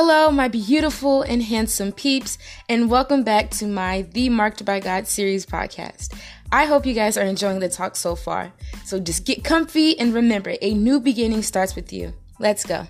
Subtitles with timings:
[0.00, 5.08] Hello, my beautiful and handsome peeps, and welcome back to my The Marked by God
[5.08, 6.16] series podcast.
[6.52, 8.52] I hope you guys are enjoying the talk so far.
[8.84, 12.14] So just get comfy and remember, a new beginning starts with you.
[12.38, 12.86] Let's go.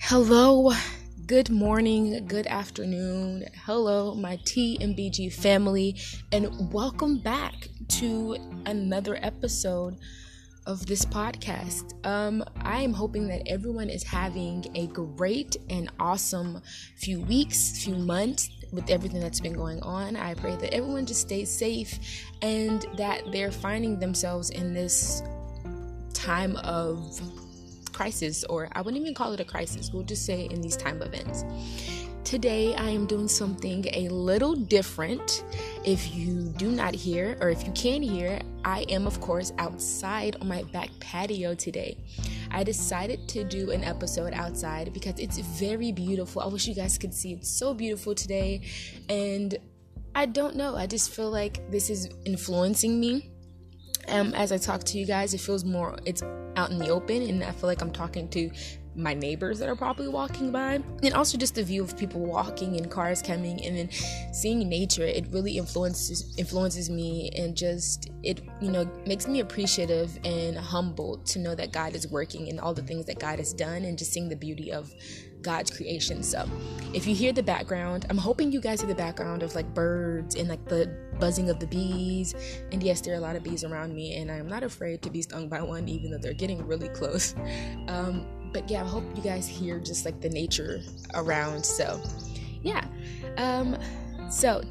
[0.00, 0.72] Hello,
[1.26, 3.44] good morning, good afternoon.
[3.64, 5.96] Hello, my TMBG family,
[6.32, 9.96] and welcome back to another episode
[10.66, 11.92] of this podcast.
[12.06, 16.62] Um, I am hoping that everyone is having a great and awesome
[16.96, 20.16] few weeks, few months with everything that's been going on.
[20.16, 21.98] I pray that everyone just stays safe
[22.42, 25.22] and that they're finding themselves in this
[26.12, 27.20] time of
[27.92, 31.00] crisis, or I wouldn't even call it a crisis, we'll just say in these time
[31.02, 31.44] events.
[32.24, 35.44] Today, I am doing something a little different.
[35.84, 40.34] If you do not hear, or if you can hear, I am, of course, outside
[40.40, 41.98] on my back patio today.
[42.50, 46.40] I decided to do an episode outside because it's very beautiful.
[46.40, 48.62] I wish you guys could see it's so beautiful today.
[49.10, 49.58] And
[50.14, 53.30] I don't know, I just feel like this is influencing me.
[54.08, 56.22] Um, as I talk to you guys, it feels more, it's
[56.56, 58.50] out in the open, and I feel like I'm talking to
[58.96, 62.76] my neighbors that are probably walking by and also just the view of people walking
[62.76, 63.90] and cars coming and then
[64.32, 70.18] seeing nature it really influences influences me and just it you know makes me appreciative
[70.24, 73.52] and humble to know that God is working and all the things that God has
[73.52, 74.92] done and just seeing the beauty of
[75.44, 76.22] God's creation.
[76.24, 76.48] So,
[76.92, 80.34] if you hear the background, I'm hoping you guys hear the background of like birds
[80.34, 82.34] and like the buzzing of the bees.
[82.72, 85.10] And yes, there are a lot of bees around me, and I'm not afraid to
[85.10, 87.34] be stung by one, even though they're getting really close.
[87.86, 90.80] Um, but yeah, I hope you guys hear just like the nature
[91.12, 91.66] around.
[91.66, 92.00] So,
[92.62, 92.86] yeah.
[93.36, 93.76] Um,
[94.30, 94.62] so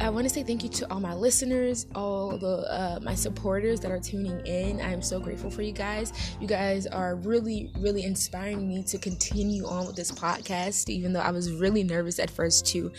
[0.00, 3.80] I want to say thank you to all my listeners, all the uh, my supporters
[3.80, 4.80] that are tuning in.
[4.80, 6.12] I am so grateful for you guys.
[6.40, 11.20] You guys are really, really inspiring me to continue on with this podcast, even though
[11.20, 12.92] I was really nervous at first to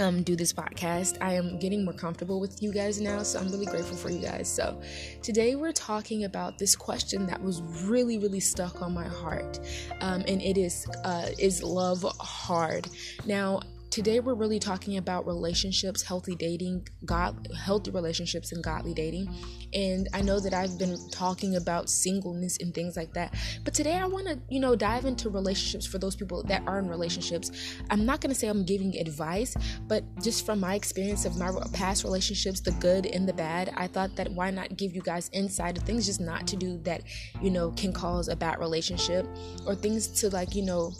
[0.00, 1.18] um, do this podcast.
[1.20, 4.20] I am getting more comfortable with you guys now, so I'm really grateful for you
[4.20, 4.48] guys.
[4.48, 4.80] So,
[5.22, 9.60] today we're talking about this question that was really, really stuck on my heart,
[10.00, 12.88] um, and it is uh, is love hard?
[13.26, 13.60] Now,
[13.90, 19.34] Today we're really talking about relationships, healthy dating, God, healthy relationships and godly dating.
[19.74, 23.34] And I know that I've been talking about singleness and things like that.
[23.64, 26.78] But today I want to, you know, dive into relationships for those people that are
[26.78, 27.50] in relationships.
[27.90, 29.56] I'm not going to say I'm giving advice,
[29.88, 33.88] but just from my experience of my past relationships, the good and the bad, I
[33.88, 37.02] thought that why not give you guys insight of things just not to do that,
[37.42, 39.26] you know, can cause a bad relationship
[39.66, 40.92] or things to like, you know,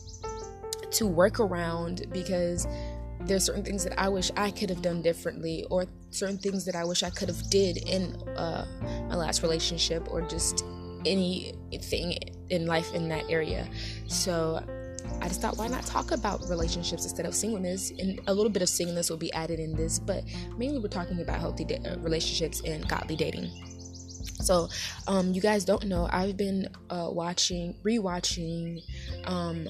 [0.92, 2.66] to work around because
[3.20, 6.74] there's certain things that I wish I could have done differently or certain things that
[6.74, 8.66] I wish I could have did in uh,
[9.08, 10.64] my last relationship or just
[11.04, 12.18] anything
[12.48, 13.68] in life in that area.
[14.06, 14.64] So
[15.20, 17.90] I just thought, why not talk about relationships instead of singleness?
[17.98, 20.24] And a little bit of singleness will be added in this, but
[20.56, 23.50] mainly we're talking about healthy da- uh, relationships and godly dating.
[24.42, 24.68] So,
[25.06, 28.82] um, you guys don't know, I've been uh, watching, rewatching
[29.26, 29.68] um,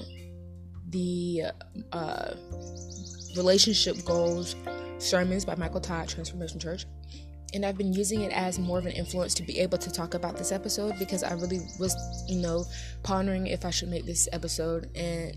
[0.91, 1.43] the
[1.91, 2.33] uh,
[3.35, 4.55] relationship goals
[4.97, 6.85] sermons by Michael Todd, Transformation Church.
[7.53, 10.13] And I've been using it as more of an influence to be able to talk
[10.13, 11.95] about this episode because I really was,
[12.29, 12.65] you know,
[13.03, 14.89] pondering if I should make this episode.
[14.95, 15.35] And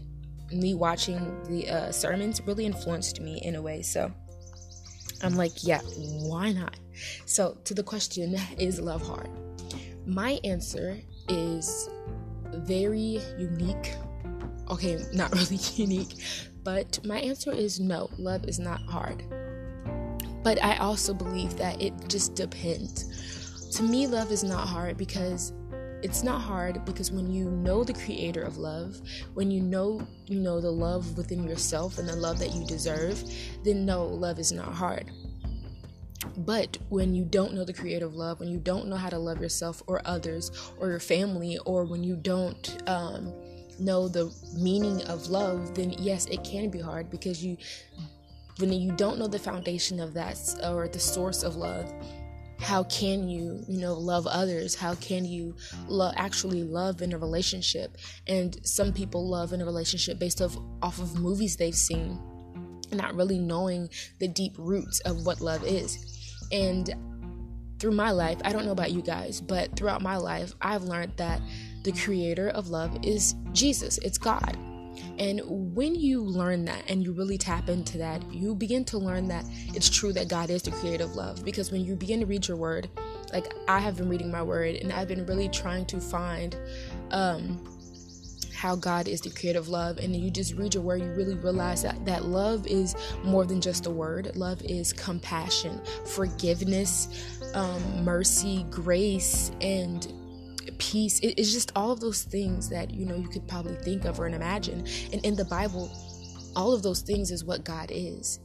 [0.52, 3.82] me watching the uh, sermons really influenced me in a way.
[3.82, 4.12] So
[5.22, 6.78] I'm like, yeah, why not?
[7.26, 9.30] So, to the question, is love hard?
[10.06, 10.98] My answer
[11.28, 11.88] is
[12.52, 13.94] very unique
[14.68, 16.14] okay, not really unique,
[16.62, 19.22] but my answer is no, love is not hard.
[20.42, 23.70] But I also believe that it just depends.
[23.76, 25.52] To me, love is not hard because
[26.04, 29.00] it's not hard because when you know the creator of love,
[29.32, 33.24] when you know, you know the love within yourself and the love that you deserve,
[33.64, 35.10] then no, love is not hard.
[36.36, 39.18] But when you don't know the creator of love, when you don't know how to
[39.18, 43.32] love yourself or others or your family, or when you don't um,
[43.78, 47.56] know the meaning of love, then yes, it can be hard because you
[48.58, 51.92] when you don't know the foundation of that or the source of love,
[52.60, 54.74] how can you, you know, love others?
[54.74, 55.56] How can you
[55.88, 57.96] lo- actually love in a relationship?
[58.26, 62.18] And some people love in a relationship based off off of movies they've seen,
[62.92, 63.88] not really knowing
[64.20, 65.98] the deep roots of what love is.
[66.52, 66.94] And
[67.80, 71.14] through my life, I don't know about you guys, but throughout my life, I've learned
[71.16, 71.40] that
[71.84, 74.56] the creator of love is Jesus, it's God.
[75.18, 79.28] And when you learn that and you really tap into that, you begin to learn
[79.28, 81.44] that it's true that God is the creator of love.
[81.44, 82.88] Because when you begin to read your word,
[83.32, 86.56] like I have been reading my word and I've been really trying to find
[87.10, 87.64] um
[88.54, 91.34] how God is the creator of love, and you just read your word, you really
[91.34, 94.34] realize that, that love is more than just a word.
[94.36, 100.10] Love is compassion, forgiveness, um, mercy, grace, and
[100.78, 101.20] peace.
[101.20, 104.20] It, it's just all of those things that you know you could probably think of
[104.20, 104.86] or imagine.
[105.12, 105.90] And in the Bible,
[106.56, 108.40] all of those things is what God is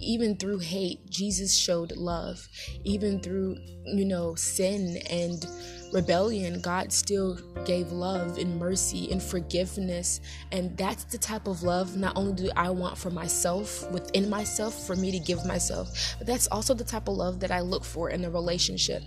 [0.00, 2.46] even through hate, Jesus showed love.
[2.84, 5.46] Even through, you know, sin and
[5.92, 10.20] rebellion, God still gave love and mercy and forgiveness.
[10.52, 14.86] And that's the type of love not only do I want for myself, within myself,
[14.86, 15.88] for me to give myself,
[16.18, 19.02] but that's also the type of love that I look for in a relationship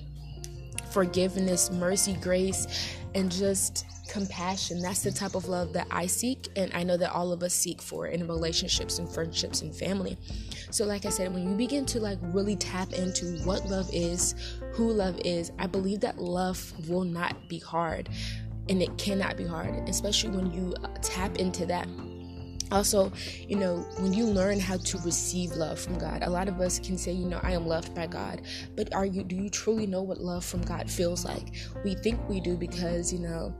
[0.93, 4.79] forgiveness, mercy, grace, and just compassion.
[4.79, 7.53] That's the type of love that I seek, and I know that all of us
[7.53, 10.17] seek for in relationships and friendships and family.
[10.69, 14.35] So, like I said, when you begin to like really tap into what love is,
[14.73, 18.09] who love is, I believe that love will not be hard,
[18.69, 21.87] and it cannot be hard, especially when you tap into that
[22.73, 23.11] also
[23.47, 26.79] you know when you learn how to receive love from god a lot of us
[26.79, 28.41] can say you know i am loved by god.
[28.75, 31.53] But are you do you truly know what love from god feels like?
[31.83, 33.53] We think we do because you know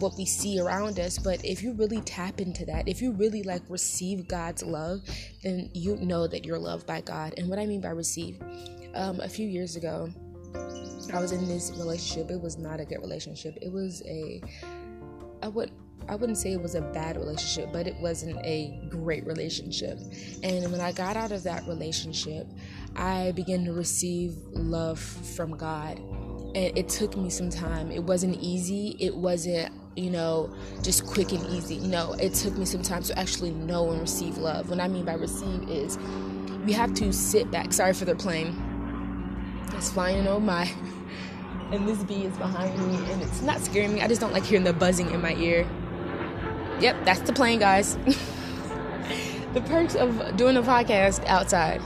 [0.00, 3.42] what we see around us but if you really tap into that if you really
[3.42, 5.00] like receive god's love
[5.42, 7.34] then you know that you're loved by god.
[7.38, 8.38] And what i mean by receive
[8.94, 10.10] um, a few years ago
[11.14, 12.30] i was in this relationship.
[12.30, 13.56] It was not a good relationship.
[13.62, 14.42] It was a
[15.42, 15.70] i would
[16.08, 19.98] I wouldn't say it was a bad relationship, but it wasn't a great relationship.
[20.42, 22.46] And when I got out of that relationship,
[22.96, 26.00] I began to receive love from God
[26.54, 27.90] and it took me some time.
[27.90, 28.96] It wasn't easy.
[28.98, 31.78] It wasn't, you know, just quick and easy.
[31.78, 34.70] No, it took me some time to actually know and receive love.
[34.70, 35.98] What I mean by receive is
[36.64, 37.72] we have to sit back.
[37.72, 38.56] Sorry for the plane.
[39.74, 40.70] It's flying oh my.
[41.70, 44.00] And this bee is behind me and it's not scaring me.
[44.00, 45.68] I just don't like hearing the buzzing in my ear.
[46.80, 47.96] Yep, that's the plane, guys.
[49.54, 51.80] the perks of doing a podcast outside.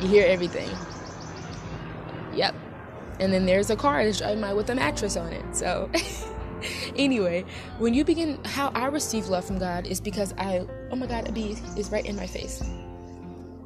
[0.00, 0.70] You hear everything.
[2.34, 2.54] Yep,
[3.20, 5.44] and then there's a car that's driving by with a mattress on it.
[5.54, 5.90] So,
[6.96, 7.44] anyway,
[7.78, 11.28] when you begin, how I receive love from God is because I, oh my God,
[11.28, 12.62] a bee is right in my face.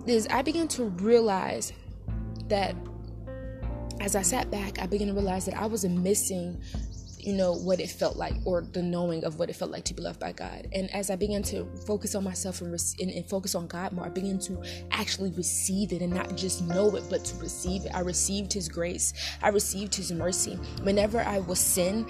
[0.06, 1.72] Is I begin to realize
[2.48, 2.74] that
[4.00, 6.60] as I sat back, I began to realize that I was missing
[7.26, 9.93] you know what it felt like or the knowing of what it felt like to
[9.93, 13.26] be loved by god and as i began to focus on myself and, and, and,
[13.26, 14.62] focus on god more i began to
[14.93, 18.69] actually receive it and not just know it but to receive it i received his
[18.69, 19.12] grace
[19.43, 22.06] i received his mercy whenever i was sin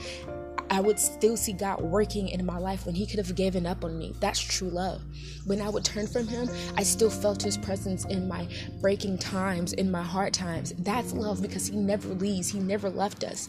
[0.69, 3.85] I would still see God working in my life when He could have given up
[3.85, 4.15] on me.
[4.19, 5.01] That's true love.
[5.45, 8.49] When I would turn from Him, I still felt His presence in my
[8.81, 10.75] breaking times, in my hard times.
[10.79, 13.49] That's love because He never leaves, He never left us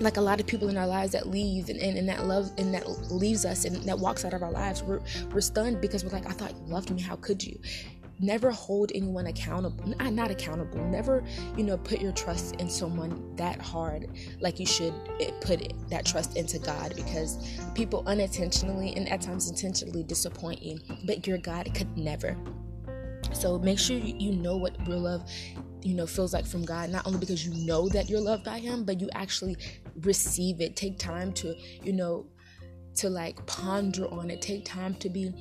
[0.00, 2.50] like a lot of people in our lives that leave and, and, and, that love
[2.58, 5.00] and that leaves us and that walks out of our lives we're,
[5.32, 7.00] we're stunned because we're like i thought you loved me.
[7.00, 7.58] How could you?
[8.18, 10.82] Never hold anyone accountable not, not accountable.
[10.86, 11.22] Never
[11.56, 14.08] you know put your trust in someone that hard
[14.40, 19.50] like you should eh, put that trust into god because people unintentionally and at times
[19.50, 22.36] intentionally disappoint you but your god could never.
[23.32, 25.28] So make sure you know what real love
[25.86, 28.58] you know feels like from God not only because you know that you're loved by
[28.58, 29.56] him but you actually
[30.00, 32.26] receive it take time to you know
[32.96, 35.32] to like ponder on it take time to be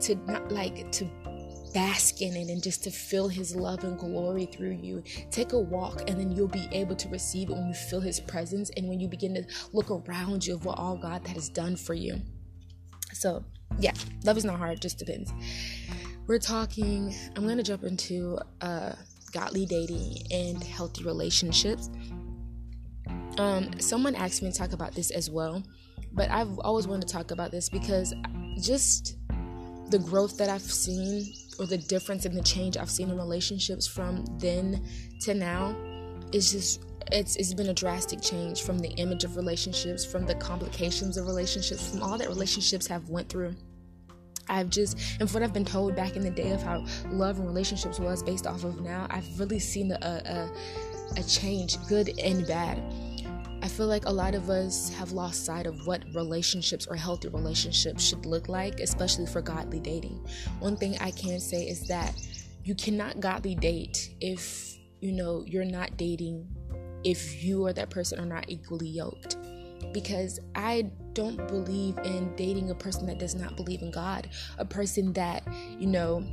[0.00, 1.04] to not like to
[1.74, 5.02] bask in it and just to feel his love and glory through you.
[5.32, 8.20] Take a walk and then you'll be able to receive it when you feel his
[8.20, 11.48] presence and when you begin to look around you of what all God that has
[11.48, 12.22] done for you.
[13.12, 13.44] So,
[13.80, 13.92] yeah,
[14.24, 15.32] love is not hard, just depends.
[16.28, 18.92] We're talking, I'm to jump into uh
[19.34, 21.90] godly dating and healthy relationships.
[23.36, 25.62] Um, someone asked me to talk about this as well,
[26.12, 28.14] but I've always wanted to talk about this because
[28.60, 29.16] just
[29.90, 33.86] the growth that I've seen or the difference in the change I've seen in relationships
[33.86, 34.86] from then
[35.22, 35.76] to now
[36.32, 40.34] is just it's it's been a drastic change from the image of relationships, from the
[40.36, 43.54] complications of relationships, from all that relationships have went through.
[44.48, 47.38] I've just, and from what I've been told back in the day of how love
[47.38, 52.18] and relationships was based off of now, I've really seen a, a, a change, good
[52.18, 52.82] and bad.
[53.62, 57.28] I feel like a lot of us have lost sight of what relationships or healthy
[57.28, 60.22] relationships should look like, especially for godly dating.
[60.60, 62.14] One thing I can say is that
[62.62, 66.46] you cannot godly date if you know you're not dating
[67.04, 69.36] if you or that person are not equally yoked
[69.92, 74.28] because I don't believe in dating a person that does not believe in God,
[74.58, 75.44] a person that,
[75.78, 76.24] you know,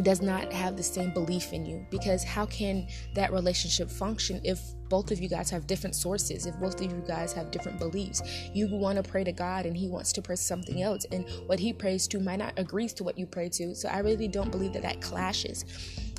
[0.00, 1.86] does not have the same belief in you.
[1.90, 6.54] Because how can that relationship function if both of you guys have different sources if
[6.56, 8.22] both of you guys have different beliefs?
[8.54, 11.58] You want to pray to god and he wants to pray something else and what
[11.58, 13.74] he prays to might not agrees to what you pray to.
[13.74, 15.64] So i really don't believe that that clashes.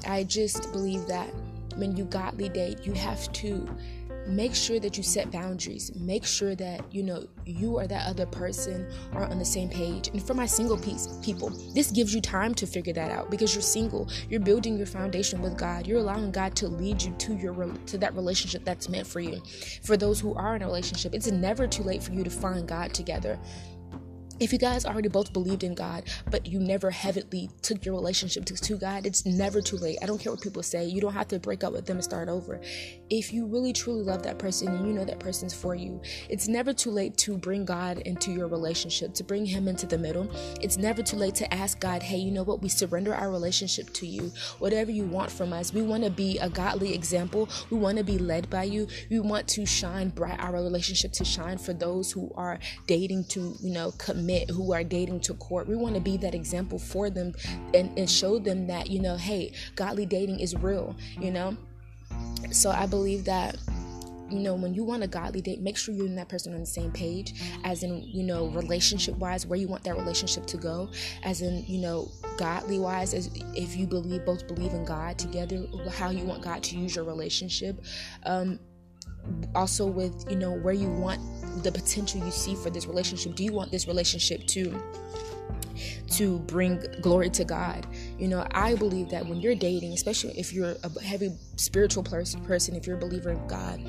[0.06, 1.30] I just believe that
[1.76, 3.68] when you godly date you have to
[4.28, 5.92] make sure that you set boundaries.
[5.96, 10.10] Make sure that you know you or that other person are on the same page.
[10.10, 13.54] And for my single piece people this gives you time to figure that out because
[13.54, 14.10] you're single.
[14.30, 15.88] You're building your foundation with god.
[15.88, 17.54] You're allowing god to lead you to your
[17.86, 19.42] to that relationship that's meant for you.
[19.84, 22.68] For those who are in a relationship it's never too late for you to find
[22.68, 23.40] god together
[24.44, 28.44] if you guys already both believed in God, but you never heavily took your relationship
[28.46, 29.98] to, to, God, it's never too late.
[30.02, 30.86] I don't care what people say.
[30.86, 32.60] You don't have to break up with them and start over.
[33.10, 36.50] If you really truly love that person and you know that person's for you, it's
[36.50, 40.30] never too late to bring God into your relationship, to bring Him into the middle.
[40.60, 42.62] It's never too late to ask God, hey, you know what?
[42.62, 44.34] We surrender our relationship to you.
[44.60, 47.48] Whatever you want from us, we want to be a godly example.
[47.70, 48.88] We want to be led by you.
[49.10, 53.56] We want to shine bright, our relationship to shine for those who are dating to,
[53.62, 55.68] you know, commit who are dating to court.
[55.68, 57.34] We want to be that example for them
[57.74, 61.58] and, and show them that, you know, hey, godly dating is real, you know?
[62.52, 63.58] So I believe that
[64.30, 66.60] you know when you want a godly date make sure you and that person on
[66.60, 70.58] the same page as in you know relationship wise where you want that relationship to
[70.58, 70.90] go
[71.24, 75.66] as in you know godly wise as if you believe both believe in god together
[75.92, 77.84] how you want god to use your relationship
[78.26, 78.60] um
[79.56, 81.22] also with you know where you want
[81.64, 84.82] the potential you see for this relationship do you want this relationship to
[86.12, 87.88] to bring glory to God.
[88.20, 92.76] You know, I believe that when you're dating, especially if you're a heavy spiritual person,
[92.76, 93.82] if you're a believer in God,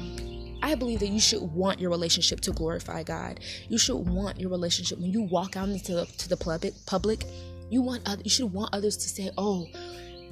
[0.63, 3.41] I believe that you should want your relationship to glorify God.
[3.69, 7.25] You should want your relationship when you walk out into the, to the public, public,
[7.71, 9.67] you want you should want others to say, "Oh,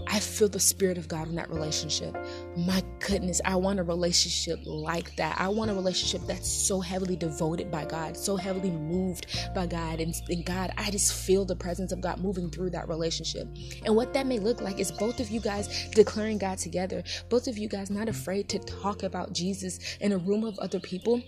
[0.06, 2.16] I feel the spirit of God in that relationship.
[2.56, 5.40] My goodness, I want a relationship like that.
[5.40, 10.00] I want a relationship that's so heavily devoted by God, so heavily moved by God.
[10.00, 13.48] And, and God, I just feel the presence of God moving through that relationship.
[13.84, 17.46] And what that may look like is both of you guys declaring God together, both
[17.46, 21.22] of you guys not afraid to talk about Jesus in a room of other people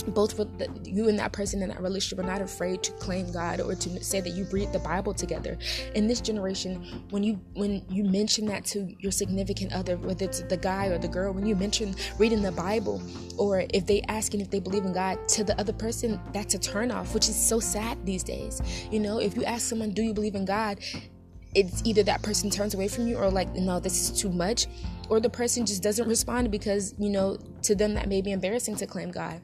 [0.00, 0.38] both
[0.84, 4.02] you and that person in that relationship are not afraid to claim God or to
[4.02, 5.58] say that you read the Bible together.
[5.94, 10.40] In this generation, when you when you mention that to your significant other, whether it's
[10.42, 13.02] the guy or the girl, when you mention reading the Bible,
[13.36, 16.58] or if they asking if they believe in God to the other person, that's a
[16.58, 18.62] turnoff, which is so sad these days.
[18.90, 20.78] You know, if you ask someone, "Do you believe in God?"
[21.54, 24.66] it's either that person turns away from you or like no this is too much
[25.10, 28.74] or the person just doesn't respond because you know to them that may be embarrassing
[28.74, 29.40] to claim god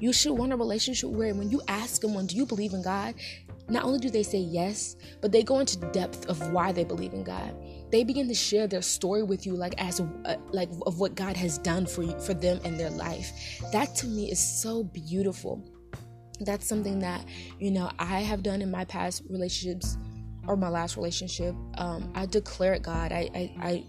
[0.00, 3.14] you should want a relationship where when you ask someone, do you believe in God?
[3.68, 7.12] Not only do they say yes, but they go into depth of why they believe
[7.12, 7.54] in God.
[7.90, 11.36] They begin to share their story with you, like as uh, like of what God
[11.36, 13.30] has done for you, for them in their life.
[13.72, 15.62] That to me is so beautiful.
[16.40, 17.24] That's something that
[17.58, 19.98] you know I have done in my past relationships
[20.46, 21.54] or my last relationship.
[21.76, 23.12] Um, I declared God.
[23.12, 23.84] I, I, I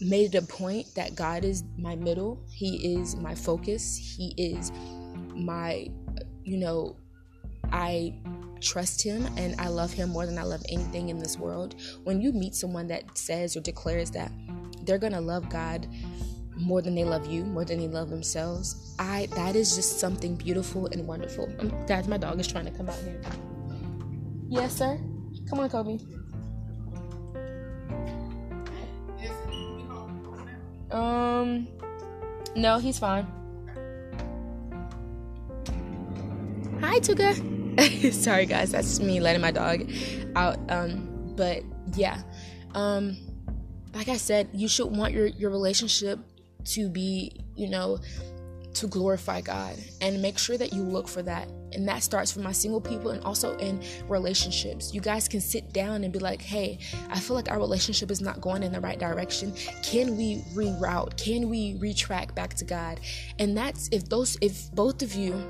[0.00, 2.40] made it a point that God is my middle.
[2.50, 3.96] He is my focus.
[3.96, 4.70] He is
[5.44, 5.88] my,
[6.44, 6.96] you know,
[7.72, 8.14] I
[8.60, 11.74] trust him and I love him more than I love anything in this world.
[12.04, 14.30] When you meet someone that says or declares that
[14.82, 15.88] they're going to love God
[16.56, 20.36] more than they love you, more than they love themselves, I that is just something
[20.36, 21.46] beautiful and wonderful.
[21.86, 23.20] Guys, my dog is trying to come out here.
[24.48, 24.98] Yes, sir.
[25.48, 25.98] Come on, Kobe.
[30.90, 31.68] Um,
[32.54, 33.26] no, he's fine.
[36.82, 38.12] Hi, Tuga.
[38.12, 39.88] Sorry, guys, that's me letting my dog
[40.34, 40.58] out.
[40.68, 41.62] Um, but
[41.94, 42.20] yeah,
[42.74, 43.16] um,
[43.94, 46.18] like I said, you should want your your relationship
[46.64, 47.98] to be, you know,
[48.74, 51.48] to glorify God and make sure that you look for that.
[51.72, 54.92] And that starts for my single people and also in relationships.
[54.92, 58.20] You guys can sit down and be like, hey, I feel like our relationship is
[58.20, 59.54] not going in the right direction.
[59.84, 61.16] Can we reroute?
[61.16, 62.98] Can we retrack back to God?
[63.38, 65.42] And that's if those, if both of you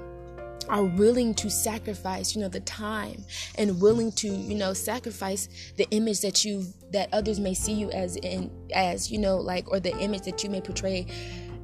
[0.73, 3.23] are willing to sacrifice you know the time
[3.57, 7.91] and willing to you know sacrifice the image that you that others may see you
[7.91, 11.07] as in as you know like or the image that you may portray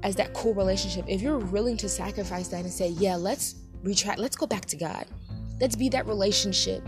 [0.05, 1.05] as that cool relationship.
[1.09, 4.77] If you're willing to sacrifice that and say yeah let's retract let's go back to
[4.77, 5.07] god.
[5.61, 6.85] Let's be that relationship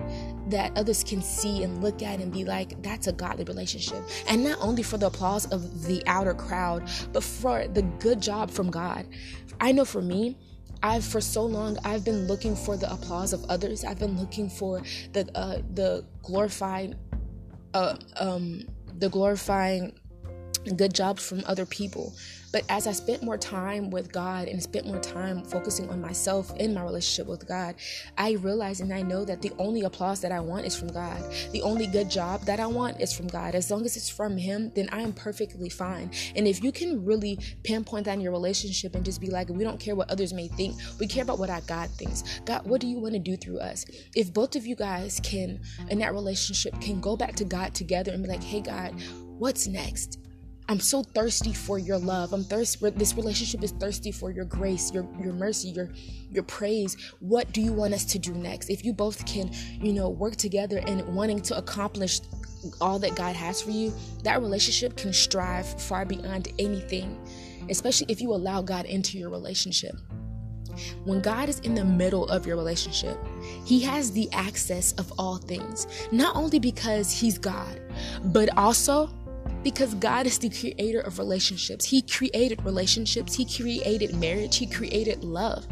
[0.47, 4.05] that others can see and look at and be like that's a godly relationship.
[4.29, 8.50] And not only for the applause of the outer crowd but for the good job
[8.50, 9.07] from god.
[9.59, 10.37] I know for me
[10.82, 13.84] I've for so long I've been looking for the applause of others.
[13.84, 14.82] I've been looking for
[15.12, 16.96] the uh, the glorified
[17.75, 18.66] uh, um,
[18.99, 19.92] the glorifying
[20.76, 22.14] good jobs from other people.
[22.52, 26.55] But as I spent more time with God and spent more time focusing on myself
[26.57, 27.76] in my relationship with God,
[28.19, 31.23] I realized and I know that the only applause that I want is from God.
[31.52, 33.55] The only good job that I want is from God.
[33.55, 36.11] As long as it's from Him, then I am perfectly fine.
[36.35, 39.62] And if you can really pinpoint that in your relationship and just be like, we
[39.62, 42.40] don't care what others may think, we care about what our God thinks.
[42.40, 43.85] God, what do you want to do through us?
[44.17, 48.12] If both of you guys can, in that relationship, can go back to God together
[48.12, 49.00] and be like, hey, God,
[49.38, 50.20] what's next?
[50.71, 52.33] I'm so thirsty for your love.
[52.33, 52.91] I'm thirsty.
[52.91, 55.91] This relationship is thirsty for your grace, your your mercy, your
[56.31, 56.97] your praise.
[57.19, 58.71] What do you want us to do next?
[58.71, 59.50] If you both can,
[59.83, 62.21] you know, work together and wanting to accomplish
[62.81, 67.19] all that God has for you, that relationship can strive far beyond anything,
[67.69, 69.97] especially if you allow God into your relationship.
[71.03, 73.19] When God is in the middle of your relationship,
[73.65, 77.81] He has the access of all things, not only because He's God,
[78.27, 79.11] but also
[79.62, 81.85] because God is the creator of relationships.
[81.85, 85.67] He created relationships, He created marriage, He created love.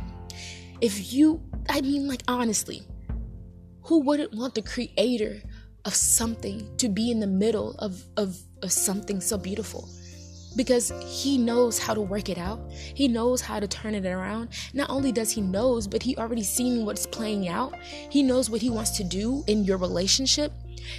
[0.80, 2.82] If you, I mean, like, honestly,
[3.82, 5.40] who wouldn't want the creator
[5.84, 9.88] of something to be in the middle of, of, of something so beautiful?
[10.56, 14.48] because he knows how to work it out he knows how to turn it around
[14.72, 17.74] not only does he knows but he already seen what's playing out
[18.10, 20.52] he knows what he wants to do in your relationship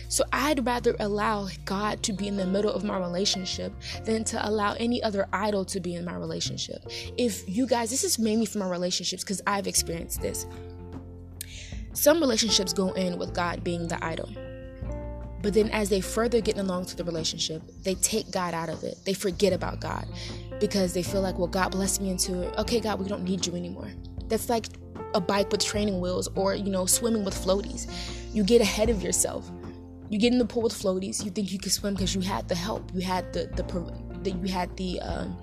[0.07, 3.73] so I'd rather allow God to be in the middle of my relationship
[4.05, 6.85] than to allow any other idol to be in my relationship.
[7.17, 10.45] If you guys, this is mainly for my relationships because I've experienced this.
[11.93, 14.29] Some relationships go in with God being the idol.
[15.41, 18.83] But then as they further get along to the relationship, they take God out of
[18.83, 18.97] it.
[19.05, 20.05] They forget about God
[20.59, 22.57] because they feel like, well, God blessed me into it.
[22.57, 23.89] Okay, God, we don't need you anymore.
[24.27, 24.65] That's like
[25.13, 27.89] a bike with training wheels or, you know, swimming with floaties.
[28.33, 29.49] You get ahead of yourself
[30.09, 31.23] you get in the pool with floaties.
[31.23, 32.91] You think you can swim because you had the help.
[32.93, 33.63] You had the the,
[34.23, 35.37] the you had the um,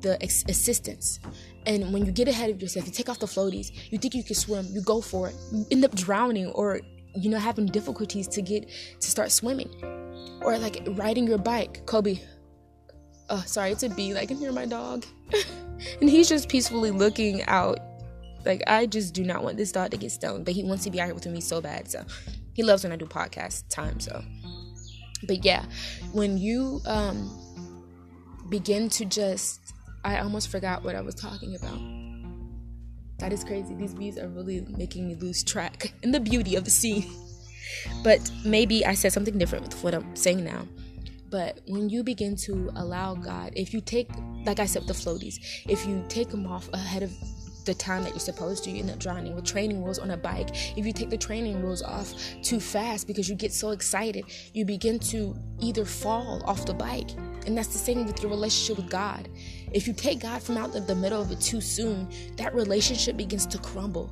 [0.00, 1.20] the ex- assistance.
[1.66, 3.70] And when you get ahead of yourself, you take off the floaties.
[3.90, 4.66] You think you can swim.
[4.70, 5.34] You go for it.
[5.52, 6.80] You end up drowning or
[7.14, 8.68] you know having difficulties to get
[9.00, 9.70] to start swimming,
[10.42, 11.84] or like riding your bike.
[11.86, 12.20] Kobe,
[13.28, 14.16] oh sorry, it's a bee.
[14.16, 15.04] I can hear my dog,
[16.00, 17.80] and he's just peacefully looking out.
[18.44, 20.90] Like I just do not want this dog to get stoned, but he wants to
[20.90, 21.90] be out here with me so bad.
[21.90, 22.04] So
[22.60, 24.00] he loves when I do podcast time.
[24.00, 24.22] So,
[25.26, 25.64] but yeah,
[26.12, 27.18] when you um
[28.50, 29.72] begin to just,
[30.04, 31.80] I almost forgot what I was talking about.
[33.18, 33.74] That is crazy.
[33.74, 37.10] These bees are really making me lose track in the beauty of the scene.
[38.04, 40.66] But maybe I said something different with what I'm saying now.
[41.30, 44.10] But when you begin to allow God, if you take,
[44.44, 47.12] like I said, the floaties, if you take them off ahead of
[47.64, 50.16] the time that you're supposed to, you end up drowning with training wheels on a
[50.16, 50.50] bike.
[50.76, 54.64] If you take the training wheels off too fast because you get so excited, you
[54.64, 57.10] begin to either fall off the bike.
[57.46, 59.28] And that's the same with your relationship with God.
[59.72, 63.16] If you take God from out of the middle of it too soon, that relationship
[63.16, 64.10] begins to crumble.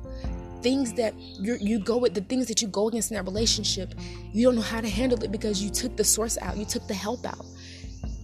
[0.61, 3.93] Things that you you go with, the things that you go against in that relationship,
[4.33, 6.85] you don't know how to handle it because you took the source out, you took
[6.87, 7.45] the help out.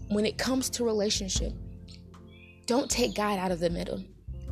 [0.09, 1.53] When it comes to relationship,
[2.65, 4.03] don't take God out of the middle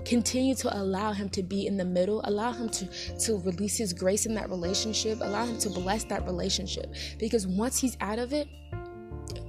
[0.05, 2.21] continue to allow him to be in the middle.
[2.25, 2.85] Allow him to
[3.19, 5.19] to release his grace in that relationship.
[5.21, 6.93] Allow him to bless that relationship.
[7.19, 8.47] Because once he's out of it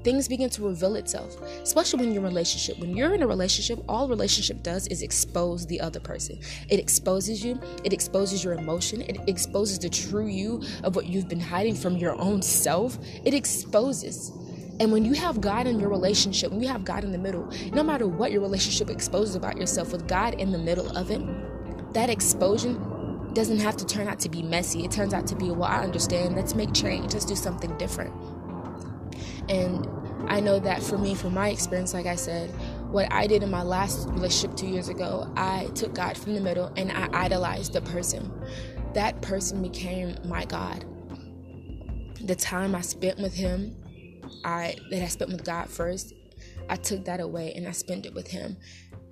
[0.04, 1.40] things begin to reveal itself.
[1.62, 2.78] Especially when you're in a relationship.
[2.78, 6.38] When you're in a relationship all relationship does is expose the other person.
[6.68, 7.58] It exposes you.
[7.82, 9.00] It exposes your emotion.
[9.00, 12.98] It exposes the true you of what you've been hiding from your own self.
[13.24, 14.30] It exposes
[14.80, 17.48] and when you have God in your relationship, when you have God in the middle,
[17.72, 21.22] no matter what your relationship exposes about yourself, with God in the middle of it,
[21.94, 22.74] that exposure
[23.34, 24.84] doesn't have to turn out to be messy.
[24.84, 26.34] It turns out to be, well, I understand.
[26.34, 27.12] Let's make change.
[27.12, 28.14] Let's do something different.
[29.48, 29.86] And
[30.28, 32.50] I know that for me, from my experience, like I said,
[32.90, 36.40] what I did in my last relationship two years ago, I took God from the
[36.40, 38.32] middle and I idolized the person.
[38.94, 40.84] That person became my God.
[42.24, 43.76] The time I spent with him,
[44.44, 46.12] I that I spent with God first,
[46.68, 48.56] I took that away and I spent it with him.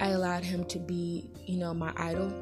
[0.00, 2.32] I allowed him to be, you know, my idol.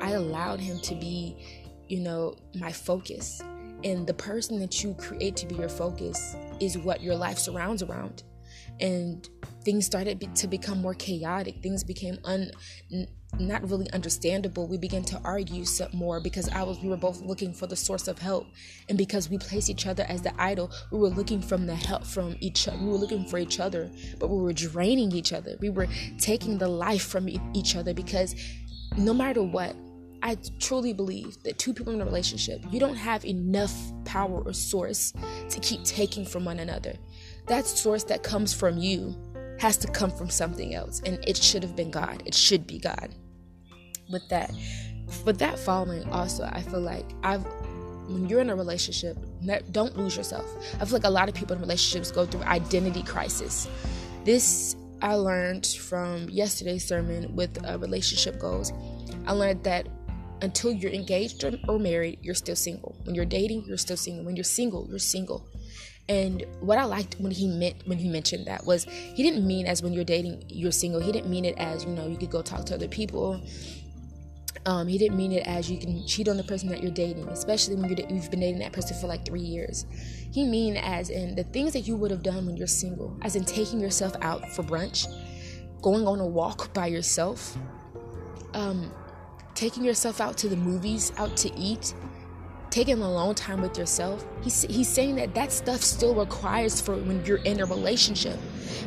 [0.00, 1.44] I allowed him to be,
[1.88, 3.42] you know, my focus.
[3.82, 7.82] And the person that you create to be your focus is what your life surrounds
[7.82, 8.22] around.
[8.80, 9.28] And
[9.62, 11.62] things started to become more chaotic.
[11.62, 12.50] Things became un
[13.38, 17.20] not really understandable, we began to argue some more because I was we were both
[17.22, 18.46] looking for the source of help,
[18.88, 22.04] and because we placed each other as the idol, we were looking from the help
[22.04, 22.78] from each other.
[22.78, 25.56] We were looking for each other, but we were draining each other.
[25.60, 25.88] We were
[26.18, 28.34] taking the life from each other because
[28.96, 29.76] no matter what,
[30.22, 34.52] I truly believe that two people in a relationship, you don't have enough power or
[34.52, 35.14] source
[35.48, 36.94] to keep taking from one another
[37.50, 39.12] that source that comes from you
[39.60, 42.22] has to come from something else and it should have been god.
[42.26, 43.14] It should be god.
[44.10, 44.50] With that
[45.24, 47.44] with that following also i feel like i've
[48.06, 49.16] when you're in a relationship
[49.70, 50.44] don't lose yourself.
[50.80, 53.68] I feel like a lot of people in relationships go through identity crisis.
[54.24, 58.72] This i learned from yesterday's sermon with uh, relationship goals.
[59.26, 59.86] I learned that
[60.42, 62.96] until you're engaged or married you're still single.
[63.04, 64.24] When you're dating you're still single.
[64.24, 65.46] When you're single you're single
[66.10, 69.66] and what I liked when he meant when he mentioned that was he didn't mean
[69.66, 71.00] as when you're dating you're single.
[71.00, 73.40] He didn't mean it as you know you could go talk to other people.
[74.66, 77.28] Um, he didn't mean it as you can cheat on the person that you're dating,
[77.28, 79.86] especially when you have been dating that person for like three years.
[80.32, 83.36] He mean as in the things that you would have done when you're single, as
[83.36, 85.06] in taking yourself out for brunch,
[85.80, 87.56] going on a walk by yourself,
[88.52, 88.92] um,
[89.54, 91.94] taking yourself out to the movies, out to eat,
[92.70, 96.96] taking a long time with yourself he's, he's saying that that stuff still requires for
[96.96, 98.38] when you're in a relationship.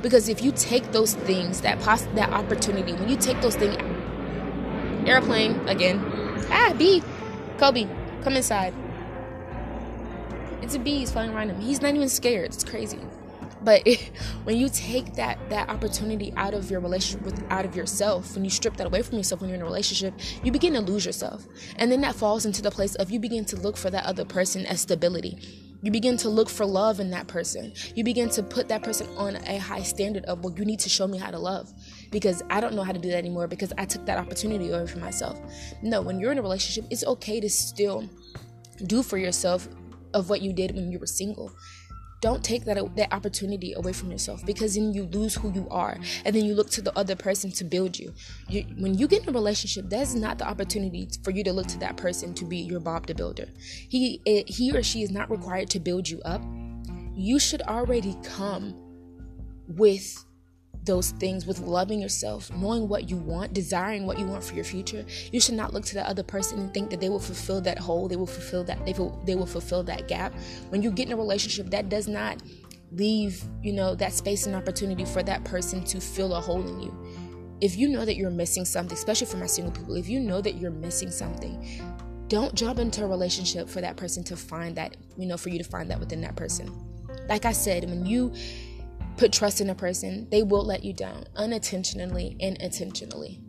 [0.01, 3.77] Because if you take those things that pos- that opportunity when you take those things
[5.07, 5.99] airplane again.
[6.49, 7.03] Ah bee
[7.57, 7.87] kobe
[8.23, 8.73] come inside.
[10.61, 11.59] It's a bee he's flying around him.
[11.59, 12.53] He's not even scared.
[12.53, 12.99] It's crazy
[13.63, 13.87] but
[14.43, 18.43] when you take that that opportunity out of your relationship with out of yourself when
[18.43, 21.05] you strip that away from yourself when you're in a relationship you begin to lose
[21.05, 21.45] yourself
[21.77, 24.25] and then that falls into the place of you begin to look for that other
[24.25, 25.37] person as stability
[25.83, 27.73] you begin to look for love in that person.
[27.93, 30.89] You begin to put that person on a high standard of, well, you need to
[30.89, 31.73] show me how to love
[32.09, 34.87] because I don't know how to do that anymore because I took that opportunity away
[34.87, 35.41] from myself.
[35.81, 38.09] No, when you're in a relationship, it's okay to still
[38.87, 39.67] do for yourself
[40.13, 41.51] of what you did when you were single
[42.23, 45.97] don't take that that opportunity away from yourself because then you lose who you are
[46.23, 48.13] and then you look to the other person to build you.
[48.47, 51.67] you when you get in a relationship that's not the opportunity for you to look
[51.67, 53.47] to that person to be your bob the builder
[53.89, 56.41] he it, he or she is not required to build you up
[57.13, 58.73] you should already come
[59.67, 60.23] with
[60.85, 64.63] those things with loving yourself, knowing what you want, desiring what you want for your
[64.63, 67.61] future, you should not look to the other person and think that they will fulfill
[67.61, 70.33] that hole, they will fulfill that they will they will fulfill that gap.
[70.69, 72.41] When you get in a relationship, that does not
[72.91, 76.79] leave, you know, that space and opportunity for that person to fill a hole in
[76.79, 76.95] you.
[77.61, 80.41] If you know that you're missing something, especially for my single people, if you know
[80.41, 81.81] that you're missing something,
[82.27, 85.57] don't jump into a relationship for that person to find that, you know, for you
[85.57, 86.71] to find that within that person.
[87.29, 88.33] Like I said, when you
[89.17, 93.39] put trust in a person, they will let you down unintentionally and intentionally.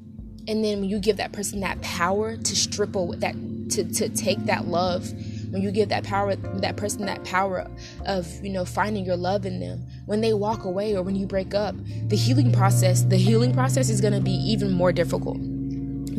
[0.46, 3.35] And then when you give that person that power to strip away that
[3.70, 5.11] to, to take that love,
[5.50, 7.66] when you give that power that person that power
[8.05, 11.27] of, you know, finding your love in them, when they walk away or when you
[11.27, 11.74] break up,
[12.09, 15.38] the healing process, the healing process is gonna be even more difficult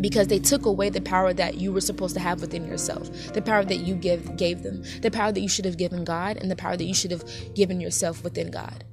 [0.01, 3.41] because they took away the power that you were supposed to have within yourself the
[3.41, 6.51] power that you give gave them the power that you should have given god and
[6.51, 7.23] the power that you should have
[7.55, 8.83] given yourself within god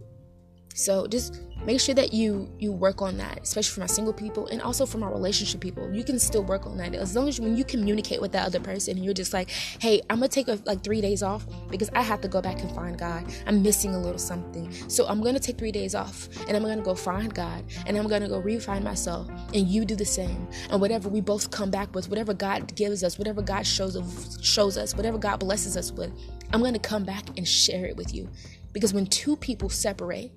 [0.75, 4.47] so just make sure that you you work on that especially for my single people
[4.49, 5.93] and also for my relationship people.
[5.93, 6.95] You can still work on that.
[6.95, 10.19] As long as when you communicate with that other person you're just like hey i'm
[10.19, 12.99] gonna take a, like three days off because i have to go back and find
[12.99, 13.25] god.
[13.47, 14.73] I'm missing a little something.
[14.89, 18.09] So i'm gonna take three days off and i'm gonna go find god and i'm
[18.09, 20.49] gonna go refine myself and you do the same.
[20.71, 24.77] And whatever we both come back with whatever god gives us whatever god shows shows
[24.77, 26.13] us whatever god blesses us with
[26.53, 28.29] i'm gonna come back and share it with you.
[28.73, 30.33] Because when two people separate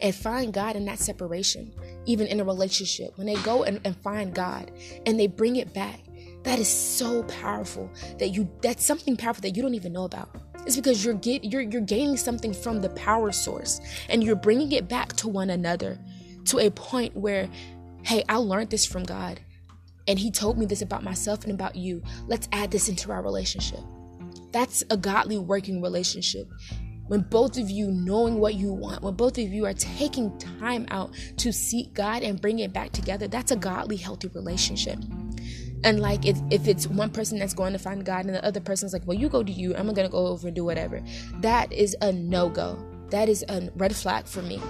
[0.00, 1.72] and find God in that separation,
[2.06, 3.16] even in a relationship.
[3.16, 4.72] When they go and, and find God
[5.06, 6.00] and they bring it back,
[6.44, 10.28] that is so powerful that you that's something powerful that you don't even know about.
[10.64, 14.72] It's because you're get you're you're gaining something from the power source and you're bringing
[14.72, 15.98] it back to one another
[16.46, 17.48] to a point where
[18.04, 19.40] hey, I learned this from God
[20.06, 22.02] and he told me this about myself and about you.
[22.28, 23.80] Let's add this into our relationship.
[24.52, 26.48] That's a godly working relationship
[27.08, 30.86] when both of you knowing what you want, when both of you are taking time
[30.90, 34.98] out to seek God and bring it back together, that's a godly, healthy relationship.
[35.84, 38.60] And like if, if it's one person that's going to find God and the other
[38.60, 41.02] person's like, well, you go to you, I'm gonna go over and do whatever.
[41.40, 42.78] That is a no-go.
[43.10, 44.60] That is a red flag for me.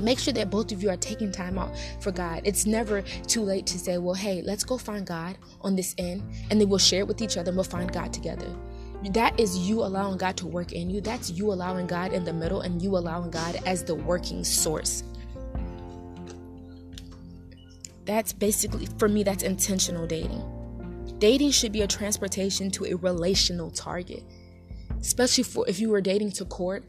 [0.00, 2.40] Make sure that both of you are taking time out for God.
[2.44, 6.22] It's never too late to say, well, hey, let's go find God on this end,
[6.50, 8.48] and then we'll share it with each other and we'll find God together
[9.10, 11.00] that is you allowing God to work in you.
[11.00, 15.02] That's you allowing God in the middle and you allowing God as the working source.
[18.04, 20.42] That's basically, for me, that's intentional dating.
[21.18, 24.22] Dating should be a transportation to a relational target.
[25.00, 26.84] Especially for if you were dating to court,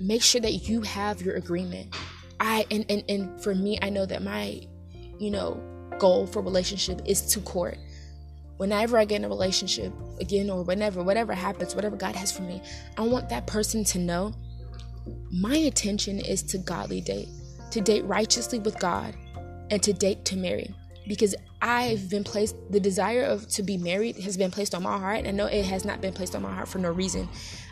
[0.00, 1.94] make sure that you have your agreement.
[2.40, 4.60] I and, and and for me, I know that my,
[5.18, 5.62] you know,
[5.98, 7.78] goal for relationship is to court
[8.56, 12.42] whenever I get in a relationship again or whenever, whatever happens, whatever God has for
[12.42, 12.62] me,
[12.96, 14.34] I want that person to know
[15.30, 17.28] my intention is to godly date,
[17.70, 19.14] to date righteously with God,
[19.70, 20.74] and to date to marry.
[21.06, 24.98] Because I've been placed, the desire of to be married has been placed on my
[24.98, 25.24] heart.
[25.24, 27.28] And no, it has not been placed on my heart for no reason.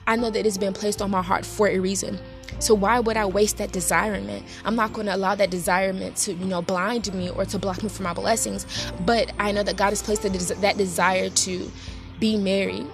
[0.06, 2.18] I know that it's been placed on my heart for a reason.
[2.58, 4.44] So why would I waste that desirement?
[4.64, 7.82] I'm not going to allow that desirement to, you know, blind me or to block
[7.82, 8.66] me from my blessings.
[9.06, 11.72] But I know that God has placed that desire to
[12.20, 12.86] be married.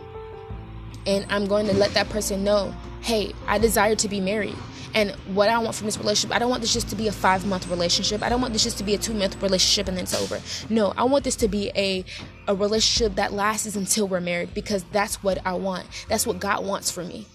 [1.07, 4.57] And I'm going to let that person know, hey, I desire to be married.
[4.95, 7.13] And what I want from this relationship, I don't want this just to be a
[7.13, 8.23] five month relationship.
[8.23, 10.41] I don't want this just to be a two month relationship and then it's over.
[10.73, 12.05] No, I want this to be a
[12.47, 15.87] a relationship that lasts until we're married because that's what I want.
[16.09, 17.27] That's what God wants for me.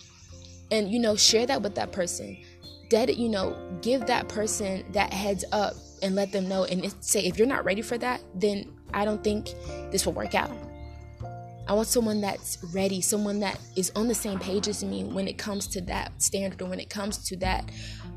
[0.72, 2.38] And you know, share that with that person.
[2.89, 7.22] Dead, you know, give that person that heads up and let them know and say
[7.22, 9.54] if you're not ready for that, then I don't think
[9.92, 10.52] this will work out.
[11.65, 15.28] I want someone that's ready, someone that is on the same page as me when
[15.28, 17.69] it comes to that standard or when it comes to that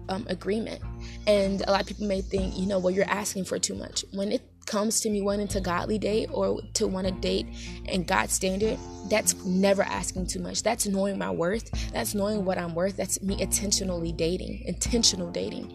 [0.08, 0.82] um, agreement.
[1.28, 4.04] And a lot of people may think, you know, well, you're asking for too much.
[4.12, 7.46] When it comes to me wanting to godly date or to want to date
[7.88, 8.78] and God's standard,
[9.08, 10.64] that's never asking too much.
[10.64, 11.70] That's knowing my worth.
[11.92, 12.96] That's knowing what I'm worth.
[12.96, 15.72] That's me intentionally dating, intentional dating.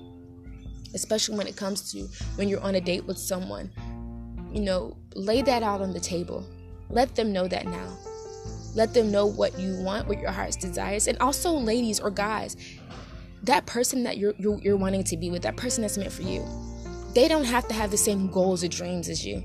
[0.94, 2.06] Especially when it comes to
[2.36, 3.72] when you're on a date with someone.
[4.52, 6.46] You know, lay that out on the table
[6.92, 7.98] let them know that now.
[8.76, 11.08] Let them know what you want, what your heart's desires.
[11.08, 12.56] And also, ladies or guys,
[13.44, 16.22] that person that you're, you're, you're wanting to be with, that person that's meant for
[16.22, 16.46] you,
[17.14, 19.44] they don't have to have the same goals or dreams as you.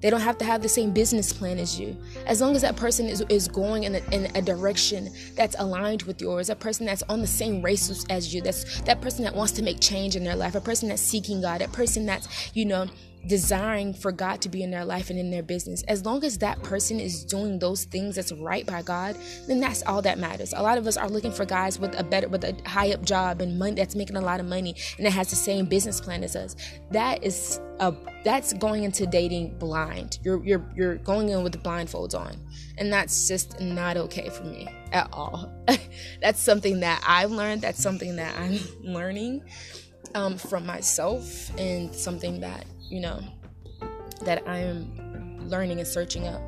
[0.00, 1.96] They don't have to have the same business plan as you.
[2.26, 6.02] As long as that person is, is going in a, in a direction that's aligned
[6.02, 9.34] with yours, a person that's on the same race as you, that's that person that
[9.34, 12.54] wants to make change in their life, a person that's seeking God, a person that's,
[12.54, 12.86] you know,
[13.26, 15.82] desiring for God to be in their life and in their business.
[15.84, 19.82] As long as that person is doing those things that's right by God, then that's
[19.84, 20.52] all that matters.
[20.56, 23.02] A lot of us are looking for guys with a better with a high up
[23.02, 26.00] job and money that's making a lot of money and that has the same business
[26.00, 26.56] plan as us.
[26.90, 30.18] That is a that's going into dating blind.
[30.22, 32.36] You're you're you're going in with the blindfolds on.
[32.78, 35.52] And that's just not okay for me at all.
[36.20, 39.42] that's something that I've learned, that's something that I'm learning
[40.14, 43.20] um, from myself and something that you know,
[44.24, 46.42] that I'm learning and searching up.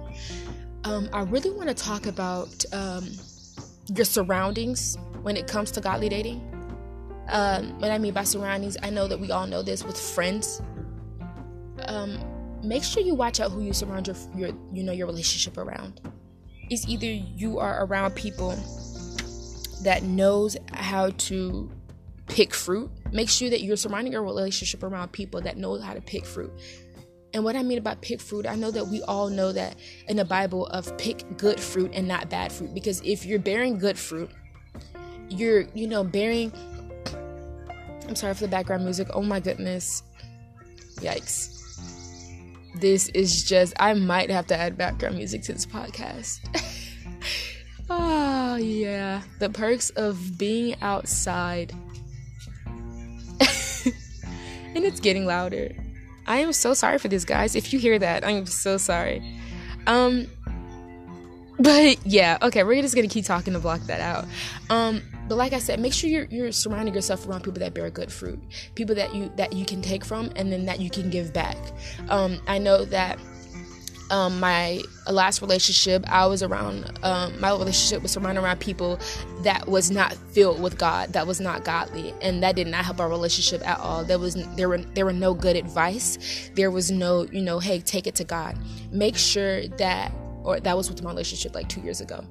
[0.85, 3.09] Um, I really want to talk about um,
[3.95, 6.55] your surroundings when it comes to godly dating.
[7.29, 10.63] Um, what I mean by surroundings, I know that we all know this with friends.
[11.87, 12.19] Um,
[12.63, 16.01] make sure you watch out who you surround your, your, you know, your relationship around.
[16.71, 18.57] It's either you are around people
[19.83, 21.71] that knows how to
[22.29, 22.91] pick fruit.
[23.13, 26.53] Make sure that you're surrounding your relationship around people that know how to pick fruit.
[27.35, 29.77] And what I mean about pick fruit, I know that we all know that
[30.09, 32.73] in the Bible of pick good fruit and not bad fruit.
[32.73, 34.31] Because if you're bearing good fruit,
[35.29, 36.53] you're, you know, bearing.
[38.09, 39.09] I'm sorry for the background music.
[39.13, 40.03] Oh my goodness.
[40.97, 41.55] Yikes.
[42.81, 46.39] This is just, I might have to add background music to this podcast.
[47.91, 49.23] oh, yeah.
[49.39, 51.75] The perks of being outside
[54.79, 55.71] and it's getting louder.
[56.27, 57.57] I am so sorry for this, guys.
[57.57, 59.23] If you hear that, I'm so sorry.
[59.87, 60.27] Um,
[61.59, 64.25] but yeah, okay, we're just gonna keep talking to block that out.
[64.71, 67.91] Um, but like I said, make sure you're you're surrounding yourself around people that bear
[67.91, 68.39] good fruit,
[68.77, 71.57] people that you that you can take from, and then that you can give back.
[72.09, 73.19] Um, I know that
[74.11, 78.99] um, my last relationship, I was around, um, my relationship was surrounded around people
[79.43, 83.01] that was not filled with God, that was not godly, and that did not help
[83.01, 84.05] our relationship at all.
[84.05, 86.51] There was there were there were no good advice.
[86.55, 88.59] There was no you know, hey, take it to God.
[88.91, 92.25] Make sure that, or that was with my relationship like two years ago.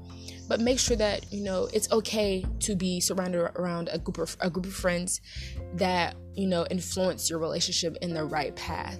[0.47, 4.35] But make sure that you know it's okay to be surrounded around a group of
[4.39, 5.21] a group of friends
[5.75, 8.97] that you know influence your relationship in the right path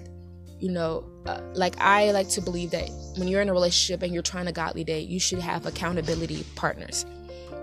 [0.60, 4.12] you know, uh, like I like to believe that when you're in a relationship and
[4.12, 7.06] you're trying to godly date, you should have accountability partners.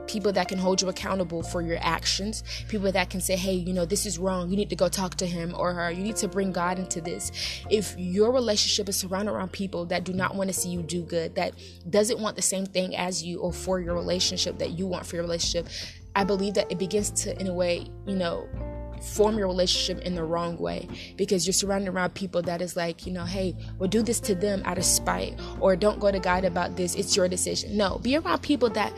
[0.07, 2.43] People that can hold you accountable for your actions.
[2.67, 4.51] People that can say, hey, you know, this is wrong.
[4.51, 5.89] You need to go talk to him or her.
[5.89, 7.31] You need to bring God into this.
[7.71, 11.01] If your relationship is surrounded around people that do not want to see you do
[11.01, 11.55] good, that
[11.89, 15.15] doesn't want the same thing as you or for your relationship that you want for
[15.15, 15.67] your relationship,
[16.15, 18.47] I believe that it begins to, in a way, you know,
[19.01, 23.05] form your relationship in the wrong way because you're surrounded around people that is like,
[23.05, 26.19] you know, hey, well, do this to them out of spite, or don't go to
[26.19, 26.95] God about this.
[26.95, 27.77] It's your decision.
[27.77, 28.93] No, be around people that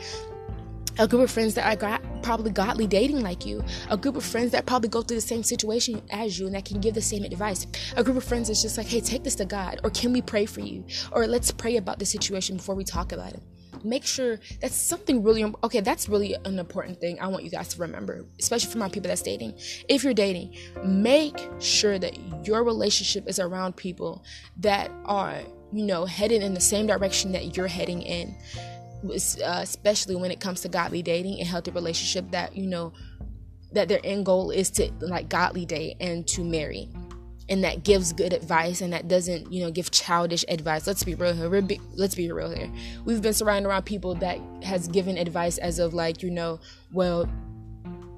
[0.98, 4.24] a group of friends that are got, probably godly dating like you, a group of
[4.24, 7.00] friends that probably go through the same situation as you and that can give the
[7.00, 9.90] same advice, a group of friends that's just like, hey, take this to God, or
[9.90, 13.32] can we pray for you, or let's pray about the situation before we talk about
[13.32, 13.42] it.
[13.84, 17.68] Make sure that's something really okay that's really an important thing i want you guys
[17.68, 19.54] to remember especially for my people that's dating.
[19.88, 24.24] If you're dating make sure that your relationship is around people
[24.58, 25.40] that are
[25.72, 28.36] you know headed in the same direction that you're heading in.
[29.04, 32.92] Uh, especially when it comes to godly dating and healthy relationship that you know
[33.70, 36.88] that their end goal is to like godly date and to marry
[37.48, 40.86] and that gives good advice and that doesn't you know give childish advice.
[40.86, 41.62] Let's be real here.
[41.62, 42.70] Be, let's be real here.
[43.04, 46.60] We've been surrounded around people that has given advice as of like you know
[46.92, 47.28] well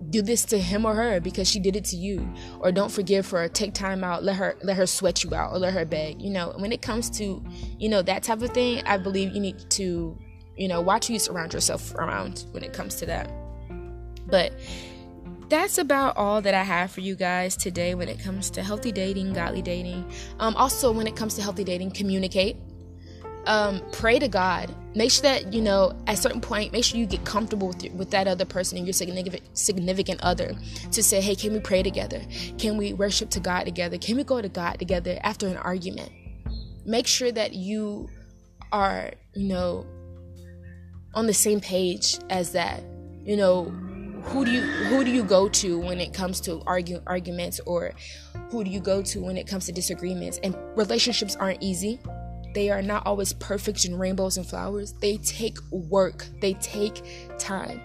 [0.09, 2.29] do this to him or her because she did it to you.
[2.61, 3.49] Or don't forgive her.
[3.49, 4.25] Take time out.
[4.25, 5.53] Let her let her sweat you out.
[5.53, 6.21] Or let her beg.
[6.21, 7.45] You know when it comes to
[7.79, 10.19] you know that type of thing i believe you need to
[10.57, 13.31] you know watch who you surround yourself around when it comes to that.
[14.27, 14.53] But
[15.51, 18.93] that's about all that I have for you guys today when it comes to healthy
[18.93, 20.11] dating, godly dating.
[20.39, 22.57] Um, also, when it comes to healthy dating, communicate.
[23.47, 24.75] Um, pray to God.
[24.95, 28.11] Make sure that you know at certain point, make sure you get comfortable with, with
[28.11, 30.55] that other person and your significant significant other
[30.93, 32.23] to say, "Hey, can we pray together?
[32.59, 33.99] Can we worship to God together?
[33.99, 36.11] Can we go to God together after an argument?"
[36.85, 38.09] Make sure that you
[38.73, 39.87] are, you know,
[41.15, 42.83] on the same page as that.
[43.25, 43.73] You know,
[44.25, 47.93] who do you who do you go to when it comes to argue arguments or
[48.51, 50.39] who do you go to when it comes to disagreements?
[50.43, 52.01] And relationships aren't easy.
[52.55, 54.93] They are not always perfect and rainbows and flowers.
[54.95, 56.27] They take work.
[56.41, 57.03] They take
[57.39, 57.81] time.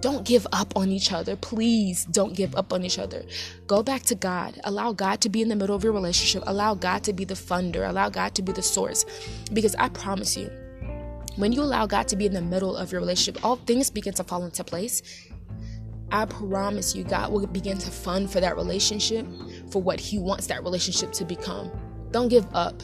[0.00, 1.34] Don't give up on each other.
[1.34, 3.24] Please don't give up on each other.
[3.66, 4.60] Go back to god.
[4.64, 6.42] Allow god to be in the middle of your relationship.
[6.46, 7.88] Allow god to be the funder.
[7.88, 9.04] Allow god to be the source.
[9.52, 10.50] Because i promise you
[11.36, 14.14] when you allow God to be in the middle of your relationship, all things begin
[14.14, 15.02] to fall into place
[16.14, 19.26] I promise you, God will begin to fund for that relationship
[19.72, 21.72] for what He wants that relationship to become.
[22.12, 22.80] Don't give up.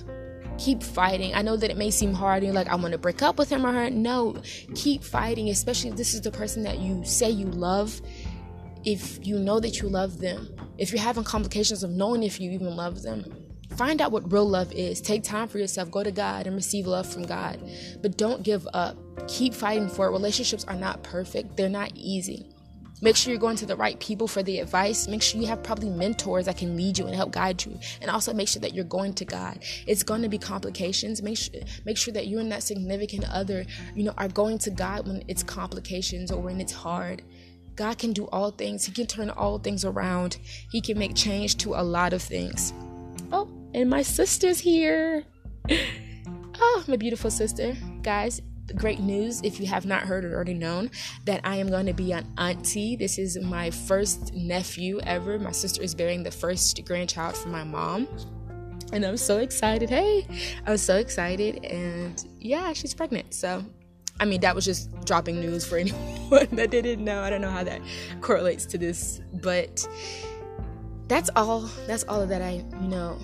[0.58, 1.32] Keep fighting.
[1.32, 2.38] I know that it may seem hard.
[2.38, 3.88] And you're like, I want to break up with him or her.
[3.88, 4.34] No,
[4.74, 8.02] keep fighting, especially if this is the person that you say you love.
[8.84, 12.50] If you know that you love them, if you're having complications of knowing if you
[12.50, 13.24] even love them,
[13.76, 15.00] find out what real love is.
[15.00, 15.88] Take time for yourself.
[15.92, 17.62] Go to God and receive love from God.
[18.02, 18.96] But don't give up.
[19.28, 20.10] Keep fighting for it.
[20.10, 22.49] Relationships are not perfect, they're not easy.
[23.02, 25.08] Make sure you're going to the right people for the advice.
[25.08, 27.78] Make sure you have probably mentors that can lead you and help guide you.
[28.00, 29.60] And also make sure that you're going to God.
[29.86, 31.22] It's going to be complications.
[31.22, 34.70] Make sure make sure that you and that significant other, you know, are going to
[34.70, 37.22] God when it's complications or when it's hard.
[37.76, 38.84] God can do all things.
[38.84, 40.38] He can turn all things around.
[40.70, 42.74] He can make change to a lot of things.
[43.32, 45.24] Oh, and my sister's here.
[46.62, 47.74] Oh, my beautiful sister.
[48.02, 48.42] Guys,
[48.76, 50.90] great news if you have not heard or already known
[51.24, 52.96] that I am going to be an auntie.
[52.96, 55.38] This is my first nephew ever.
[55.38, 58.08] My sister is bearing the first grandchild for my mom.
[58.92, 59.88] And I'm so excited.
[59.88, 60.26] Hey,
[60.66, 61.64] I was so excited.
[61.64, 63.34] And yeah, she's pregnant.
[63.34, 63.64] So,
[64.18, 67.20] I mean, that was just dropping news for anyone that didn't know.
[67.22, 67.80] I don't know how that
[68.20, 69.86] correlates to this, but
[71.06, 71.70] that's all.
[71.86, 73.18] That's all that I, you know,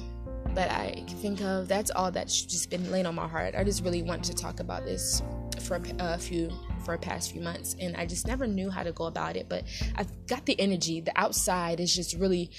[0.57, 1.69] that I can think of.
[1.69, 3.55] That's all that's just been laying on my heart.
[3.57, 5.23] I just really want to talk about this
[5.61, 6.51] for a few
[6.85, 9.49] for a past few months and I just never knew how to go about it
[9.49, 9.65] but
[9.97, 12.51] I've got the energy the outside is just really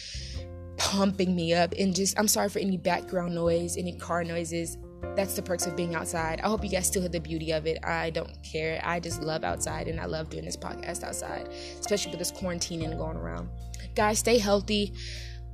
[0.78, 4.78] pumping me up and just I'm sorry for any background noise any car noises
[5.16, 6.42] that's the perks of being outside.
[6.42, 7.84] I hope you guys still have the beauty of it.
[7.84, 8.82] I don't care.
[8.84, 12.84] I just love outside and I love doing this podcast outside, especially with this quarantine
[12.84, 13.50] and going around.
[13.96, 14.94] Guys, stay healthy.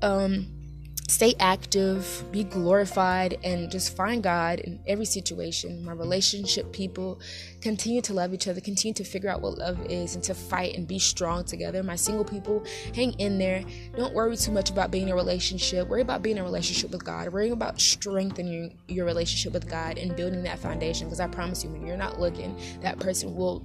[0.01, 0.62] Um,
[1.07, 5.83] stay active, be glorified, and just find God in every situation.
[5.83, 7.19] My relationship people
[7.61, 10.75] continue to love each other, continue to figure out what love is, and to fight
[10.75, 11.83] and be strong together.
[11.83, 13.63] My single people, hang in there.
[13.95, 15.87] Don't worry too much about being in a relationship.
[15.87, 17.29] Worry about being in a relationship with God.
[17.29, 21.07] Worry about strengthening your relationship with God and building that foundation.
[21.07, 23.63] Because I promise you, when you're not looking, that person will,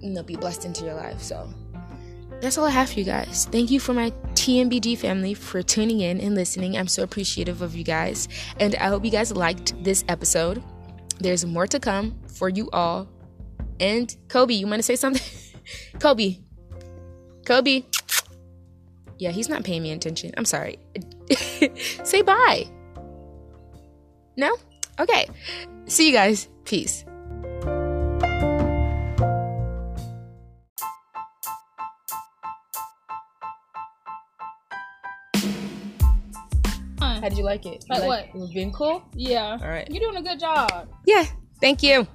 [0.00, 1.22] you know, be blessed into your life.
[1.22, 1.48] So
[2.40, 3.46] that's all I have for you guys.
[3.50, 4.12] Thank you for my
[4.44, 6.76] TMBG family for tuning in and listening.
[6.76, 8.28] I'm so appreciative of you guys.
[8.60, 10.62] And I hope you guys liked this episode.
[11.18, 13.08] There's more to come for you all.
[13.80, 15.22] And Kobe, you want to say something?
[15.98, 16.40] Kobe.
[17.46, 17.84] Kobe.
[19.16, 20.34] Yeah, he's not paying me attention.
[20.36, 20.78] I'm sorry.
[22.04, 22.66] say bye.
[24.36, 24.54] No?
[25.00, 25.26] Okay.
[25.86, 26.50] See you guys.
[26.64, 27.06] Peace.
[37.24, 37.86] How did you like it?
[37.88, 38.24] like like what?
[38.26, 39.02] It was being cool?
[39.14, 39.56] Yeah.
[39.58, 39.88] All right.
[39.88, 40.90] You're doing a good job.
[41.06, 41.24] Yeah.
[41.58, 42.06] Thank you.